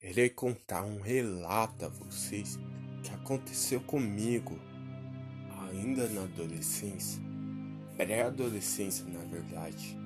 [0.00, 2.56] Irei contar um relato a vocês
[3.02, 4.56] que aconteceu comigo
[5.60, 7.20] ainda na adolescência,
[7.96, 9.98] pré-adolescência na verdade.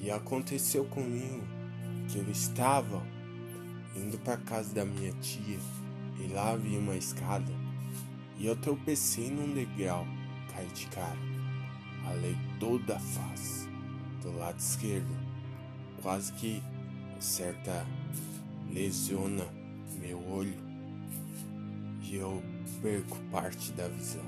[0.00, 1.46] E aconteceu comigo
[2.08, 3.06] que eu estava
[3.94, 5.58] indo para casa da minha tia
[6.18, 7.52] e lá vi uma escada
[8.38, 10.06] e eu tropecei num degrau,
[10.50, 11.18] caí de cara,
[12.06, 13.68] alei toda a face
[14.22, 15.14] do lado esquerdo,
[16.00, 16.62] quase que
[17.20, 17.86] certa
[18.70, 19.46] lesiona
[20.00, 20.54] meu olho
[22.02, 22.42] e eu
[22.82, 24.24] perco parte da visão.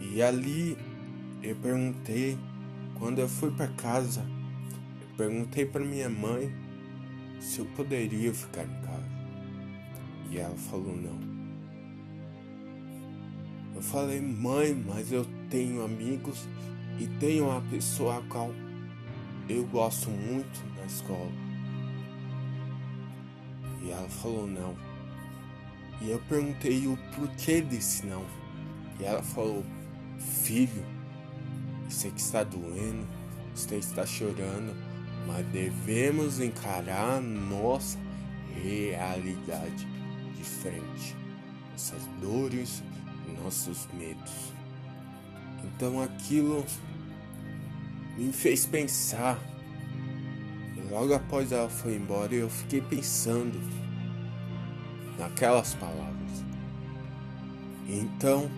[0.00, 0.76] E ali
[1.42, 2.38] eu perguntei,
[2.98, 4.24] quando eu fui para casa,
[5.00, 6.52] eu perguntei para minha mãe
[7.40, 9.14] se eu poderia ficar em casa.
[10.30, 11.34] E ela falou não.
[13.74, 16.48] Eu falei, mãe, mas eu tenho amigos
[16.98, 18.50] e tenho uma pessoa a qual
[19.48, 21.53] eu gosto muito na escola.
[23.84, 24.74] E ela falou não.
[26.00, 28.24] E eu perguntei o porquê desse não.
[28.98, 29.64] E ela falou,
[30.18, 30.84] filho,
[31.88, 33.06] sei que está doendo,
[33.54, 34.74] você está chorando,
[35.26, 37.98] mas devemos encarar nossa
[38.62, 39.86] realidade
[40.36, 41.14] de frente,
[41.72, 42.82] nossas dores
[43.42, 44.52] nossos medos.
[45.64, 46.64] Então aquilo
[48.16, 49.38] me fez pensar.
[50.90, 53.58] Logo após ela foi embora, eu fiquei pensando
[55.18, 56.44] naquelas palavras.
[57.88, 58.50] Então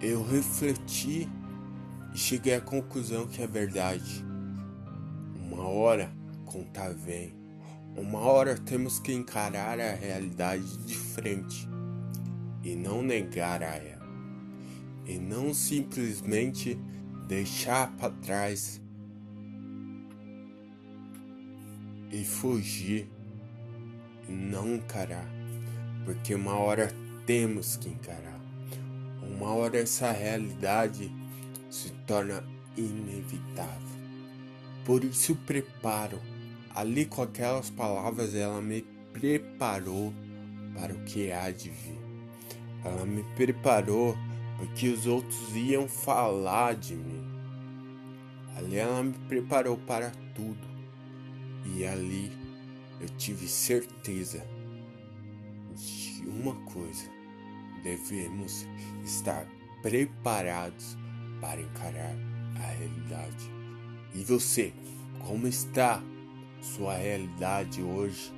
[0.00, 1.28] eu refleti
[2.12, 4.24] e cheguei à conclusão que é verdade.
[5.34, 6.12] Uma hora
[6.44, 7.34] contar vem.
[7.96, 11.68] Uma hora temos que encarar a realidade de frente
[12.62, 14.02] e não negar a ela.
[15.06, 16.78] E não simplesmente
[17.26, 18.81] deixar para trás
[22.12, 23.10] e fugir
[24.28, 25.26] não encarar,
[26.04, 26.92] porque uma hora
[27.26, 28.40] temos que encarar.
[29.22, 31.10] Uma hora essa realidade
[31.70, 32.44] se torna
[32.76, 34.02] inevitável.
[34.84, 36.20] Por isso preparo.
[36.74, 38.82] Ali com aquelas palavras ela me
[39.12, 40.12] preparou
[40.74, 42.00] para o que há de vir.
[42.84, 44.16] Ela me preparou
[44.58, 47.22] porque os outros iam falar de mim.
[48.56, 50.71] Ali ela me preparou para tudo.
[51.64, 52.32] E ali
[53.00, 54.44] eu tive certeza
[55.74, 57.04] de uma coisa:
[57.82, 58.66] devemos
[59.04, 59.46] estar
[59.82, 60.96] preparados
[61.40, 62.14] para encarar
[62.56, 63.50] a realidade.
[64.14, 64.72] E você,
[65.26, 66.02] como está
[66.60, 68.32] sua realidade hoje?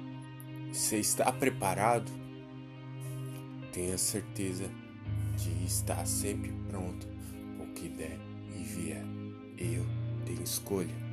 [0.73, 2.11] Você está preparado?
[3.73, 4.71] Tenha certeza
[5.37, 7.07] de estar sempre pronto
[7.61, 8.19] o que der
[8.57, 9.05] e vier.
[9.59, 9.85] Eu
[10.25, 11.04] tenho escolha.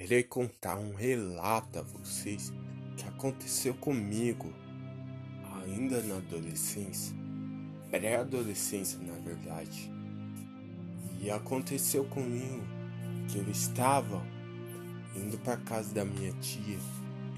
[0.00, 2.52] Irei contar um relato a vocês
[2.96, 4.54] que aconteceu comigo
[5.60, 7.16] ainda na adolescência,
[7.90, 9.90] pré-adolescência na verdade.
[11.20, 12.62] E aconteceu comigo
[13.28, 14.24] que eu estava
[15.16, 16.78] indo para casa da minha tia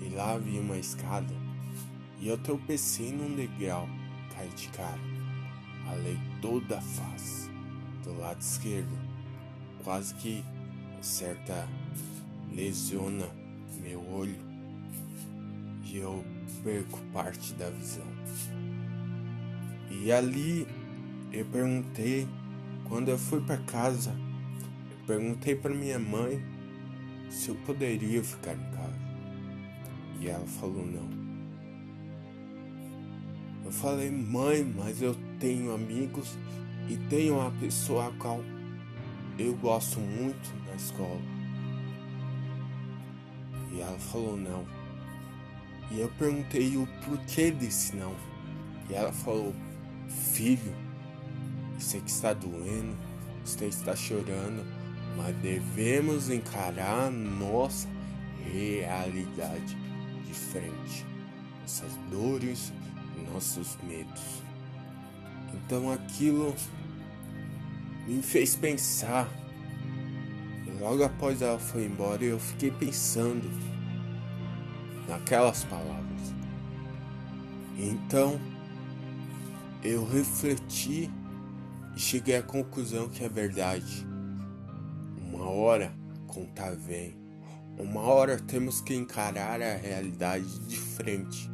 [0.03, 1.33] e lá vi uma escada
[2.19, 3.89] e eu tropecei num degrau,
[4.35, 5.01] caí de cara,
[5.89, 7.51] alei toda a face
[8.05, 8.99] do lado esquerdo,
[9.83, 10.45] quase que
[11.01, 11.67] certa
[12.53, 13.27] lesiona
[13.83, 14.39] meu olho
[15.85, 16.25] e eu
[16.63, 18.07] perco parte da visão.
[19.91, 20.67] E ali
[21.33, 22.29] eu perguntei,
[22.89, 24.11] quando eu fui para casa,
[24.91, 26.43] eu perguntei para minha mãe
[27.29, 29.01] se eu poderia ficar em casa.
[30.21, 31.09] E ela falou não.
[33.65, 36.37] Eu falei, mãe, mas eu tenho amigos
[36.89, 38.41] e tenho uma pessoa a qual
[39.39, 41.40] eu gosto muito na escola.
[43.73, 44.67] E ela falou não.
[45.91, 48.15] E eu perguntei o porquê desse não.
[48.89, 49.55] E ela falou,
[50.09, 50.75] filho,
[51.79, 52.97] sei que está doendo,
[53.45, 54.65] você está chorando,
[55.17, 57.89] mas devemos encarar nossa
[58.53, 59.77] realidade
[60.27, 61.07] de frente,
[61.63, 62.73] nossas dores
[63.33, 64.43] nossos medos.
[65.55, 66.55] Então aquilo
[68.07, 69.29] me fez pensar.
[70.81, 73.51] Logo após ela foi embora, eu fiquei pensando
[75.07, 76.35] naquelas palavras.
[77.77, 78.41] Então
[79.85, 81.11] eu refleti
[81.95, 84.07] e cheguei à conclusão que é verdade.
[85.19, 85.93] Uma hora
[86.27, 87.15] contar vem.
[87.79, 91.51] Uma hora temos que encarar a realidade de frente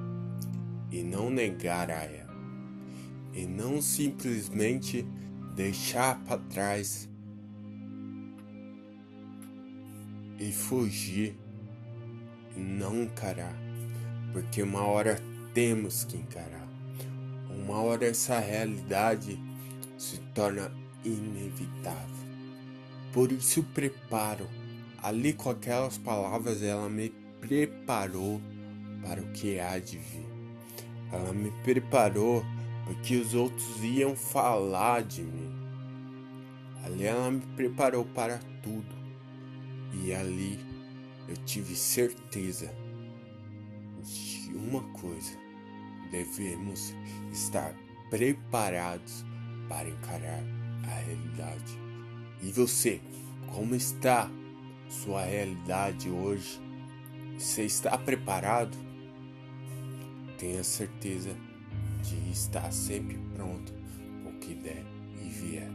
[0.89, 2.37] e não negar a ela.
[3.35, 5.05] E não simplesmente
[5.57, 7.09] deixar para trás
[10.39, 11.37] e fugir
[12.57, 13.57] não encarar,
[14.33, 15.21] porque uma hora
[15.53, 16.67] temos que encarar.
[17.51, 19.39] Uma hora essa realidade
[19.99, 20.71] se torna
[21.05, 22.27] inevitável.
[23.13, 24.47] Por isso preparo.
[25.03, 27.11] Ali com aquelas palavras ela me
[27.41, 28.41] preparou
[29.03, 30.27] para o que há de vir.
[31.13, 32.45] Ela me preparou
[32.85, 35.53] porque os outros iam falar de mim.
[36.85, 39.06] Ali ela me preparou para tudo.
[40.05, 40.59] E ali
[41.29, 42.73] eu tive certeza
[44.03, 45.33] de uma coisa:
[46.11, 46.95] devemos
[47.33, 47.75] estar
[48.11, 49.25] preparados
[49.69, 50.43] para encarar
[50.85, 51.79] a realidade.
[52.43, 53.01] E você,
[53.55, 54.31] como está
[54.89, 56.61] sua realidade hoje?
[57.39, 58.77] Você está preparado?
[60.39, 61.35] Tenha certeza
[62.03, 63.73] de estar sempre pronto
[64.27, 64.85] o que der
[65.23, 65.71] e vier.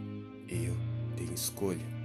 [0.48, 0.76] Eu
[1.16, 2.01] tenho escolha.